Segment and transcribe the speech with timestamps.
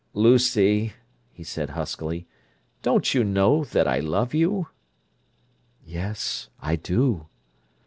[0.15, 0.93] "Lucy,"
[1.31, 2.25] he said huskily.
[2.81, 4.65] "Don't you know that I love you?"
[5.85, 7.27] "Yes—I do."